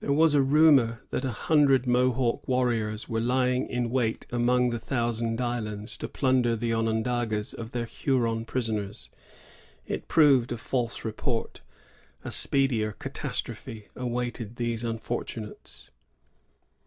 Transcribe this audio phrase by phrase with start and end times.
[0.00, 4.78] There was a rumor that a hundred Mohawk warriors were lying in wait among the
[4.78, 9.08] Thousand Islands to plunder the Onondagas of their Huron prisoners.
[9.86, 11.62] It proved a false report.
[12.22, 15.90] A speedier catastrophe awaited these unfortunates.